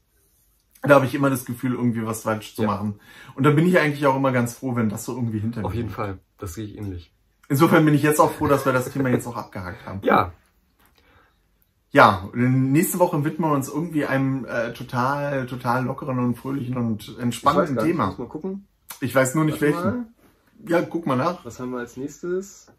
[0.87, 2.67] Da habe ich immer das Gefühl, irgendwie was falsch zu ja.
[2.67, 2.99] machen.
[3.35, 5.67] Und da bin ich eigentlich auch immer ganz froh, wenn das so irgendwie hinter mir
[5.67, 7.13] Auf jeden Fall, das sehe ich ähnlich.
[7.47, 10.01] Insofern bin ich jetzt auch froh, dass wir das Thema jetzt auch abgehakt haben.
[10.03, 10.33] Ja.
[11.91, 17.17] Ja, nächste Woche widmen wir uns irgendwie einem äh, total, total lockeren und fröhlichen und
[17.19, 18.07] entspannenden ich Thema.
[18.07, 18.67] Nicht, mal gucken.
[18.99, 19.97] Ich weiß nur nicht Warte welchen.
[19.97, 20.05] Mal.
[20.67, 21.45] Ja, guck mal nach.
[21.45, 22.71] Was haben wir als nächstes?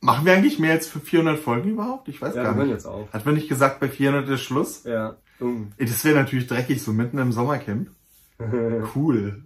[0.00, 2.08] Machen wir eigentlich mehr als für 400 Folgen überhaupt?
[2.08, 2.70] Ich weiß ja, gar nicht.
[2.70, 3.12] Jetzt auf.
[3.12, 4.84] Hat man nicht gesagt, bei 400 ist Schluss?
[4.84, 5.16] Ja.
[5.40, 5.66] Uh.
[5.78, 7.90] Das wäre natürlich dreckig, so mitten im Sommercamp.
[8.94, 9.42] cool.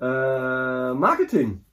[0.00, 1.64] Äh, Marketing.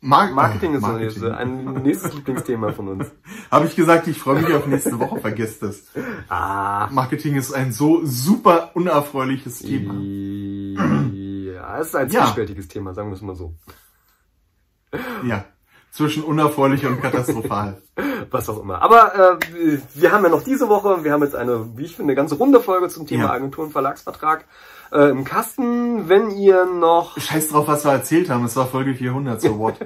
[0.00, 1.24] Mar Marketing ist Marketing.
[1.32, 3.10] ein nächstes Lieblingsthema von uns.
[3.50, 5.84] Habe ich gesagt, ich freue mich auf nächste Woche, vergesst das.
[6.28, 6.88] Ah.
[6.90, 9.94] Marketing ist ein so super unerfreuliches Thema.
[11.14, 12.72] Ja, es ist ein zwiespältiges ja.
[12.72, 13.54] Thema, sagen wir es mal so.
[15.24, 15.46] Ja
[15.94, 17.80] zwischen unerfreulich und katastrophal.
[18.30, 18.82] Was auch immer.
[18.82, 22.10] Aber äh, wir haben ja noch diese Woche, wir haben jetzt eine, wie ich finde,
[22.10, 23.30] eine ganze runde Folge zum Thema ja.
[23.30, 24.44] Agentur- und Verlagsvertrag
[24.92, 26.08] äh, im Kasten.
[26.08, 27.16] Wenn ihr noch...
[27.16, 29.76] Scheiß drauf, was wir erzählt haben, es war Folge 400, so what.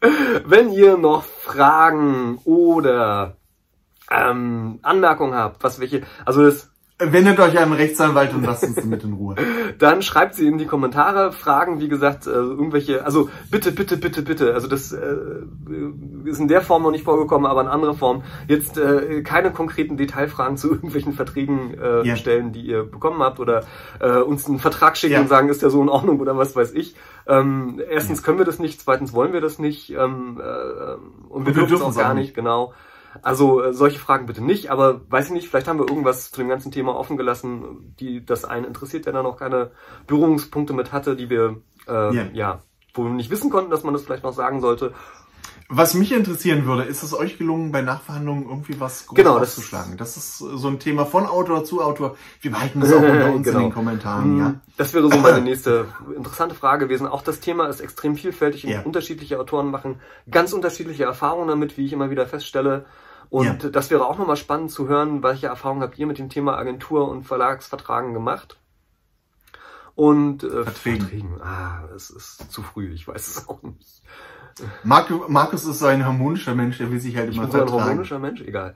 [0.46, 3.36] Wenn ihr noch Fragen oder
[4.10, 9.04] ähm, Anmerkungen habt, was welche, also das Wendet euch einen Rechtsanwalt und lasst uns damit
[9.04, 9.34] in Ruhe.
[9.78, 14.22] Dann schreibt sie in die Kommentare, Fragen, wie gesagt, äh, irgendwelche, also bitte, bitte, bitte,
[14.22, 14.54] bitte.
[14.54, 15.16] Also das äh,
[16.24, 18.22] ist in der Form noch nicht vorgekommen, aber in anderer Form.
[18.48, 22.16] Jetzt äh, keine konkreten Detailfragen zu irgendwelchen Verträgen äh, ja.
[22.16, 23.64] stellen, die ihr bekommen habt oder
[24.00, 25.20] äh, uns einen Vertrag schicken ja.
[25.20, 26.96] und sagen, ist der so in Ordnung oder was weiß ich.
[27.26, 30.94] Ähm, erstens können wir das nicht, zweitens wollen wir das nicht ähm, äh,
[31.28, 32.72] und wir, und wir dürfen es auch gar nicht, genau.
[33.22, 36.40] Also äh, solche Fragen bitte nicht, aber weiß ich nicht, vielleicht haben wir irgendwas zu
[36.40, 39.70] dem ganzen Thema offen gelassen, die das einen interessiert, der da noch keine
[40.06, 42.28] Berührungspunkte mit hatte, die wir äh, yeah.
[42.32, 42.60] ja
[42.96, 44.92] wo wir nicht wissen konnten, dass man das vielleicht noch sagen sollte.
[45.68, 49.96] Was mich interessieren würde, ist es euch gelungen, bei Nachverhandlungen irgendwie was groß genau, auszuschlagen?
[49.96, 52.16] Das ist so ein Thema von Autor zu Autor.
[52.40, 53.58] Wir behalten das auch unter uns genau.
[53.58, 54.38] in den Kommentaren.
[54.38, 54.54] Ja?
[54.76, 57.08] Das wäre so meine nächste interessante Frage gewesen.
[57.08, 58.82] Auch das Thema ist extrem vielfältig und ja.
[58.82, 60.00] unterschiedliche Autoren machen
[60.30, 62.84] ganz unterschiedliche Erfahrungen damit, wie ich immer wieder feststelle.
[63.30, 63.70] Und ja.
[63.70, 67.08] das wäre auch nochmal spannend zu hören, welche Erfahrungen habt ihr mit dem Thema Agentur
[67.08, 68.58] und Verlagsvertragen gemacht?
[69.94, 71.00] Und äh, Verträgen.
[71.00, 71.40] Verträgen.
[71.42, 74.02] Ah, es ist zu früh, ich weiß es auch nicht.
[74.84, 77.70] Markus ist so ein harmonischer Mensch, der will sich halt ich immer bin vertragen.
[77.70, 78.74] so ein harmonischer Mensch, egal.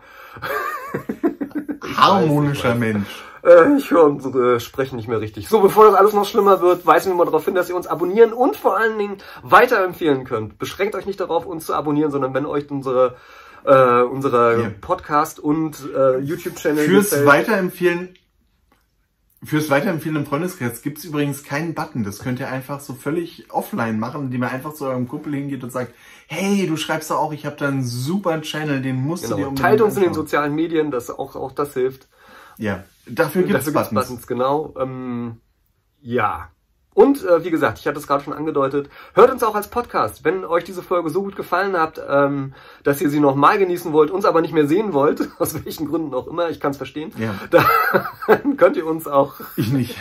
[1.97, 3.25] harmonischer Mensch.
[3.43, 5.49] Äh, ich höre unsere Sprechen nicht mehr richtig.
[5.49, 7.87] So, bevor das alles noch schlimmer wird, weisen wir mal darauf hin, dass ihr uns
[7.87, 10.59] abonnieren und vor allen Dingen weiterempfehlen könnt.
[10.59, 13.17] Beschränkt euch nicht darauf, uns zu abonnieren, sondern wenn euch unsere
[13.65, 14.71] äh, unsere yeah.
[14.81, 17.27] Podcast und äh, YouTube-Channel Fürs gefällt.
[17.27, 18.15] Weiterempfehlen
[19.43, 22.05] Fürs Weiterempfehlen im Freundeskreis gibt's übrigens keinen Button.
[22.05, 25.65] Das könnt ihr einfach so völlig offline machen, indem ihr einfach zu eurem Kumpel hingeht
[25.65, 25.95] und sagt,
[26.27, 29.37] hey, du schreibst doch auch, ich habe da einen super Channel, den musst genau.
[29.37, 30.05] du dir unbedingt Teilt uns anschauen.
[30.05, 32.07] in den sozialen Medien, dass auch, auch das hilft.
[32.59, 34.09] Ja, dafür gibt's dafür Buttons.
[34.09, 34.75] Gibt's Buttons, genau.
[34.79, 35.41] Ähm,
[36.03, 36.51] ja,
[36.93, 40.25] und äh, wie gesagt, ich hatte es gerade schon angedeutet, hört uns auch als Podcast.
[40.25, 44.11] Wenn euch diese Folge so gut gefallen hat, ähm, dass ihr sie nochmal genießen wollt,
[44.11, 47.13] uns aber nicht mehr sehen wollt, aus welchen Gründen auch immer, ich kann es verstehen,
[47.17, 47.35] ja.
[48.27, 49.97] dann könnt ihr uns auch ich nicht.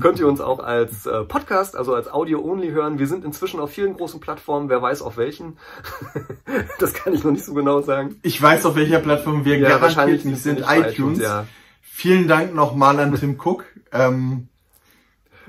[0.00, 2.98] könnt ihr uns auch als äh, Podcast, also als Audio-only hören.
[2.98, 5.56] Wir sind inzwischen auf vielen großen Plattformen, wer weiß auf welchen.
[6.80, 8.16] das kann ich noch nicht so genau sagen.
[8.22, 10.92] Ich weiß, auf welcher Plattform wir ja, garantiert nicht sind, iTunes.
[10.92, 11.46] iTunes ja.
[11.80, 13.64] Vielen Dank nochmal an Tim Cook.
[13.92, 14.48] Ähm,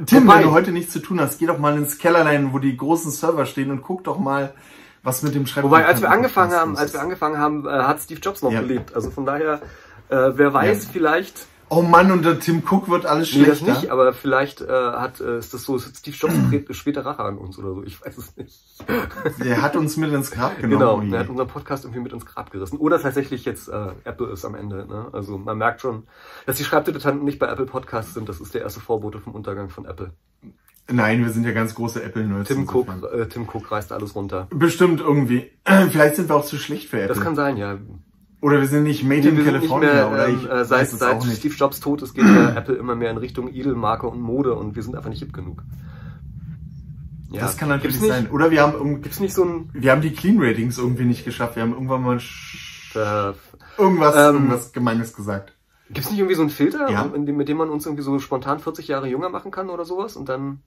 [0.06, 2.60] Tim, Wobei, wenn du heute nichts zu tun hast, geh doch mal ins Kellerlein, wo
[2.60, 4.54] die großen Server stehen und guck doch mal,
[5.04, 8.02] was mit dem Schreibtisch Wobei, als wir angefangen haben, als wir angefangen haben, äh, hat
[8.02, 8.62] Steve Jobs noch ja.
[8.62, 8.94] gelebt.
[8.96, 9.62] Also von daher,
[10.10, 10.90] äh, wer weiß, ja.
[10.92, 13.66] vielleicht Oh Mann, unter Tim Cook wird alles schlechter.
[13.66, 16.34] Nee, das nicht, aber vielleicht äh, hat äh, ist das so, Steve Jobs
[16.78, 18.60] später Rache an uns oder so, ich weiß es nicht.
[19.44, 21.06] Der hat uns mit ins Grab genommen.
[21.06, 22.78] Genau, der hat unseren Podcast irgendwie mit ins Grab gerissen.
[22.78, 24.86] Oder tatsächlich jetzt äh, Apple ist am Ende.
[24.86, 25.08] Ne?
[25.12, 26.04] Also man merkt schon,
[26.46, 28.30] dass die Schreibdilettanten nicht bei Apple Podcasts sind.
[28.30, 30.12] Das ist der erste Vorbote vom Untergang von Apple.
[30.88, 32.48] Nein, wir sind ja ganz große Apple-Nerds.
[32.48, 34.48] Tim Cook, äh, Tim Cook reißt alles runter.
[34.52, 35.50] Bestimmt irgendwie.
[35.90, 37.16] Vielleicht sind wir auch zu schlecht für Apple.
[37.16, 37.80] Das kann sein, ja.
[38.42, 39.94] Oder wir sind nicht made nee, in California.
[39.94, 42.96] Mehr, oder ähm, ich äh, seit seit Steve Jobs Tod ist, geht ja Apple immer
[42.96, 45.64] mehr in Richtung Edelmarke und Mode und wir sind einfach nicht hip genug.
[47.32, 47.42] Ja.
[47.42, 48.30] Das kann natürlich nicht, sein.
[48.30, 51.56] Oder wir haben gibt's nicht so ein wir haben die Clean Ratings irgendwie nicht geschafft.
[51.56, 53.34] Wir haben irgendwann mal äh,
[53.78, 55.54] irgendwas ähm, irgendwas Gemeines gesagt.
[55.90, 57.04] Gibt's nicht irgendwie so einen Filter, ja.
[57.06, 60.30] mit dem man uns irgendwie so spontan 40 Jahre jünger machen kann oder sowas und
[60.30, 60.62] dann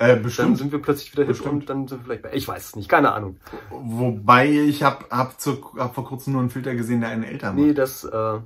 [0.00, 0.48] äh, bestimmt.
[0.48, 2.30] Dann sind wir plötzlich wieder hip und dann sind wir vielleicht bei.
[2.32, 3.36] Ich weiß es nicht, keine Ahnung.
[3.70, 5.36] Wobei ich habe hab
[5.76, 7.58] hab vor kurzem nur einen Filter gesehen, der einen älter macht.
[7.58, 8.38] Nee, das äh,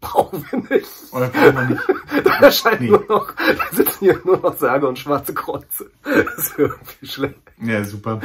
[0.00, 0.90] brauchen wir nicht.
[1.12, 1.82] Oder brauchen wir nicht.
[2.24, 2.88] da erscheint nee.
[2.88, 5.92] nur noch, da sitzen hier nur noch Sage und schwarze Kreuze.
[6.02, 7.36] Das ist irgendwie schlecht.
[7.62, 8.20] Ja, super.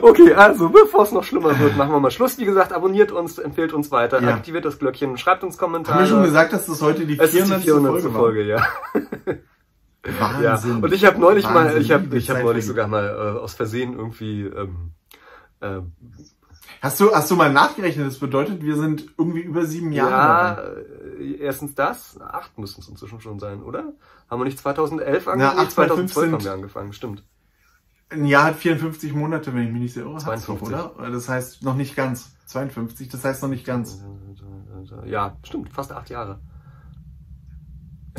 [0.00, 2.38] Okay, also bevor es noch schlimmer wird, machen wir mal Schluss.
[2.38, 4.34] Wie gesagt, abonniert uns, empfehlt uns weiter, ja.
[4.34, 5.96] aktiviert das Glöckchen, schreibt uns Kommentare.
[5.96, 7.60] Haben wir schon gesagt, dass das heute die 400.
[7.60, 7.92] 400.
[7.92, 8.66] Folge, Folge ja.
[10.04, 10.70] Wahnsinn.
[10.70, 10.76] Ja.
[10.76, 11.74] Und ich habe neulich Wahnsinn.
[11.74, 14.42] mal, ich habe ich hab neulich sogar mal äh, aus Versehen irgendwie.
[14.42, 14.92] Ähm,
[15.60, 15.80] äh,
[16.80, 18.06] hast du hast du mal nachgerechnet?
[18.06, 20.10] Das bedeutet, wir sind irgendwie über sieben Jahre.
[20.12, 21.22] Ja, dabei.
[21.22, 23.94] Äh, erstens das, acht müssen es inzwischen schon sein, oder?
[24.28, 25.58] Haben wir nicht 2011 angefangen?
[25.58, 27.24] Ja, 2012 haben wir angefangen, stimmt.
[28.10, 30.18] Ein Jahr hat 54 Monate, wenn ich mich nicht sehr irre.
[30.18, 30.68] 52.
[30.68, 31.10] oder?
[31.10, 32.32] Das heißt noch nicht ganz.
[32.46, 34.04] 52, das heißt noch nicht ganz.
[35.06, 36.40] Ja, stimmt, fast acht Jahre.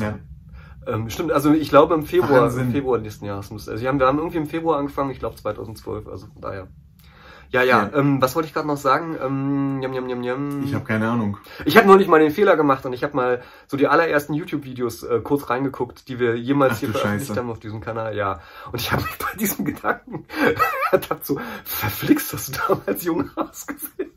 [0.00, 0.18] Ja.
[0.86, 2.66] Ähm, stimmt, also ich glaube im Februar, Wahnsinn.
[2.66, 3.68] im Februar nächsten Jahres muss.
[3.68, 6.68] Also wir haben, wir haben irgendwie im Februar angefangen, ich glaube 2012, also von daher.
[7.50, 7.90] Ja, ja, ja.
[7.94, 9.16] Ähm, was wollte ich gerade noch sagen?
[9.22, 10.64] Ähm, jam, jam, jam, jam.
[10.64, 11.38] Ich habe keine Ahnung.
[11.64, 14.34] Ich habe noch nicht mal den Fehler gemacht und ich habe mal so die allerersten
[14.34, 17.40] YouTube-Videos äh, kurz reingeguckt, die wir jemals Ach, hier veröffentlicht Scheiße.
[17.40, 18.16] haben auf diesem Kanal.
[18.16, 18.40] Ja,
[18.72, 20.26] und ich habe mich bei diesem Gedanken
[20.90, 24.10] ertappt so, verflixt, hast du damals jung ausgesehen.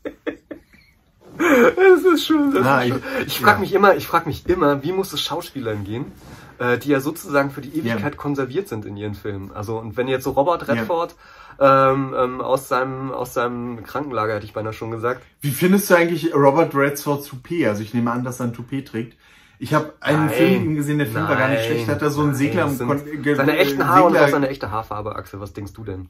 [1.40, 2.52] Es ist schön.
[2.52, 2.96] Das ah, ist.
[3.20, 3.60] Ich, ich frage ja.
[3.60, 6.12] mich immer, ich frage mich immer, wie muss es Schauspielern gehen,
[6.60, 8.18] äh, die ja sozusagen für die Ewigkeit ja.
[8.20, 9.50] konserviert sind in ihren Filmen.
[9.52, 11.16] Also und wenn jetzt so Robert Redford
[11.58, 11.92] ja.
[11.92, 15.22] ähm, ähm, aus seinem aus seinem Krankenlager hätte ich beinahe schon gesagt.
[15.40, 17.66] Wie findest du eigentlich Robert Redfords Toupet?
[17.66, 19.16] Also ich nehme an, dass er ein Toupet trägt.
[19.58, 21.88] Ich habe einen nein, Film ihm gesehen, der Film nein, war gar nicht schlecht.
[21.88, 25.16] Hat er so einen Segler am Seine echten Haare Segler, und auch seine echte Haarfarbe,
[25.16, 25.40] Axel.
[25.40, 26.08] Was denkst du denn?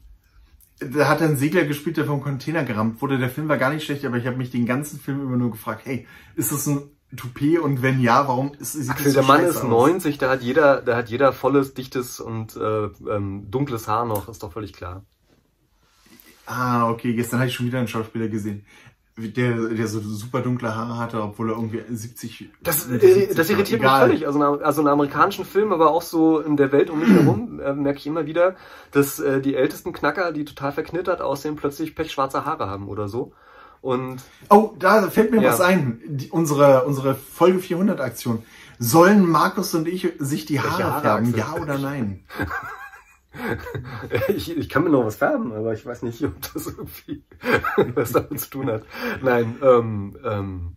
[0.79, 3.17] Da hat er einen Segler gespielt, der vom Container gerammt wurde.
[3.17, 5.51] Der Film war gar nicht schlecht, aber ich habe mich den ganzen Film immer nur
[5.51, 6.81] gefragt, hey, ist das ein
[7.15, 9.63] Toupet und wenn ja, warum ist Axel, so der Mann ist aus?
[9.63, 14.29] 90, da hat jeder, da hat jeder volles, dichtes und äh, ähm, dunkles Haar noch,
[14.29, 15.03] ist doch völlig klar.
[16.45, 18.65] Ah, okay, gestern habe ich schon wieder einen Schauspieler gesehen.
[19.17, 22.49] der, der so super dunkle Haare hatte, obwohl er irgendwie 70.
[22.61, 24.27] Das, äh, das irritiert mich völlig.
[24.27, 27.73] Also, also in amerikanischen Filmen, aber auch so in der Welt um mich herum äh,
[27.73, 28.55] merke ich immer wieder,
[28.91, 33.33] dass äh, die ältesten Knacker, die total verknittert aussehen, plötzlich pechschwarze Haare haben oder so.
[33.81, 35.49] Und oh, da fällt mir ja.
[35.49, 36.01] was ein.
[36.05, 38.43] Die, unsere, unsere Folge 400 Aktion.
[38.77, 42.23] Sollen Markus und ich sich die Haare, Haare färben, ja oder nein?
[44.27, 47.23] ich, ich kann mir noch was färben, aber ich weiß nicht, ob das irgendwie
[47.95, 48.83] was damit zu tun hat.
[49.21, 50.75] Nein, ähm, ähm,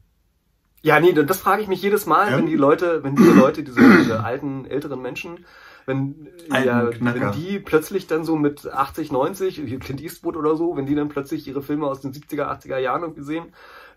[0.82, 2.36] ja, nee, das frage ich mich jedes Mal, ja.
[2.36, 5.46] wenn die Leute, wenn diese Leute, diese, diese alten, älteren Menschen,
[5.86, 10.86] wenn, ja, wenn die plötzlich dann so mit 80, 90, Clint Eastwood oder so, wenn
[10.86, 13.46] die dann plötzlich ihre Filme aus den 70er, 80er Jahren irgendwie sehen,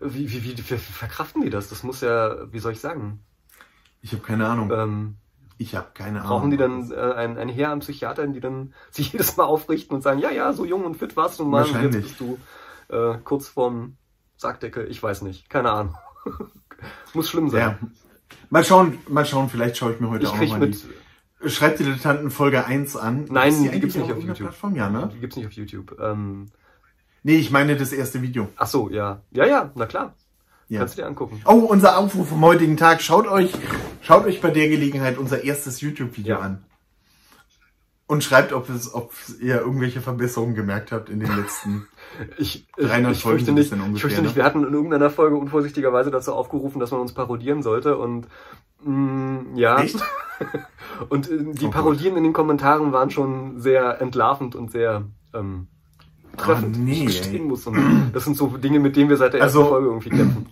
[0.00, 1.68] wie, wie, wie, wie verkraften die das?
[1.68, 3.20] Das muss ja, wie soll ich sagen?
[4.00, 4.70] Ich habe keine Ahnung.
[4.70, 5.16] Ähm,
[5.56, 6.30] ich habe keine Ahnung.
[6.30, 9.96] Brauchen die dann äh, ein, ein Heer an Psychiatern, die dann sich jedes Mal aufrichten
[9.96, 12.38] und sagen, ja, ja, so jung und fit warst du mal und jetzt bist du
[12.88, 13.96] äh, kurz vorm
[14.36, 14.88] Sargdeckel.
[14.90, 15.50] Ich weiß nicht.
[15.50, 15.96] Keine Ahnung.
[17.14, 17.60] Muss schlimm sein.
[17.60, 17.88] Ja.
[18.50, 21.07] Mal schauen, mal schauen, vielleicht schaue ich mir heute ich auch nochmal die Schreibt die
[21.40, 23.26] Dilettanten Folge 1 an.
[23.30, 24.36] Nein, die, die gibt's nicht auf YouTube.
[24.38, 24.74] Plattform?
[24.74, 25.10] Ja, ne?
[25.14, 25.96] Die gibt's nicht auf YouTube.
[26.00, 26.46] Ähm,
[27.22, 28.48] nee, ich meine das erste Video.
[28.56, 29.22] Ach so, ja.
[29.30, 30.14] Ja, ja, na klar.
[30.68, 30.80] Ja.
[30.80, 31.40] Kannst du dir angucken.
[31.46, 33.00] Oh, unser Aufruf vom heutigen Tag.
[33.00, 33.52] Schaut euch,
[34.02, 36.40] schaut euch bei der Gelegenheit unser erstes YouTube-Video ja.
[36.40, 36.64] an.
[38.06, 41.86] Und schreibt, ob, es, ob ihr irgendwelche Verbesserungen gemerkt habt in den letzten
[42.36, 43.38] ich, 300 ich, Folgen.
[43.38, 44.36] Fürchte nicht, ungefähr, ich fürchte nicht, ne?
[44.36, 48.28] wir hatten in irgendeiner Folge unvorsichtigerweise dazu aufgerufen, dass man uns parodieren sollte und
[48.82, 49.80] mh, mm, ja.
[49.80, 49.98] Echt?
[51.08, 52.18] und äh, die oh Parodien Gott.
[52.18, 55.68] in den Kommentaren waren schon sehr entlarvend und sehr ähm,
[56.36, 57.66] treffend, oh, nee, ich gestehen muss.
[57.66, 60.46] Und das sind so Dinge, mit denen wir seit der ersten also, Folge irgendwie kämpfen.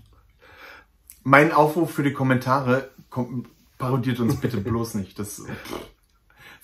[1.22, 3.46] Mein Aufruf für die Kommentare, kom
[3.78, 5.18] parodiert uns bitte bloß nicht.
[5.18, 5.44] Das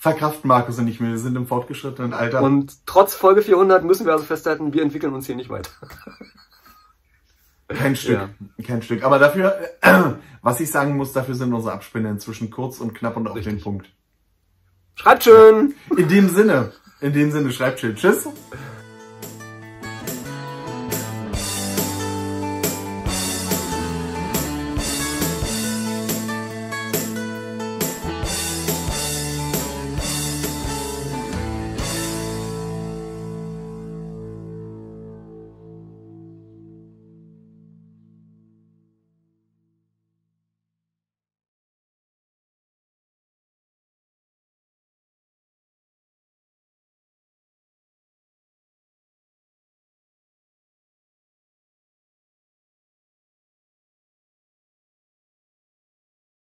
[0.03, 1.11] verkraft Markus und ich mehr.
[1.11, 2.41] Wir sind im fortgeschrittenen Alter.
[2.41, 5.71] Und trotz Folge 400 müssen wir also festhalten, wir entwickeln uns hier nicht weiter.
[7.69, 8.29] Kein Stück, ja.
[8.67, 9.03] kein Stück.
[9.03, 9.57] Aber dafür,
[10.41, 13.53] was ich sagen muss, dafür sind unsere Abspinne inzwischen kurz und knapp und auf Richtig.
[13.53, 13.89] den Punkt.
[14.95, 15.73] Schreibt schön!
[15.97, 17.95] In dem Sinne, in dem Sinne, schreibt schön.
[17.95, 18.27] Tschüss!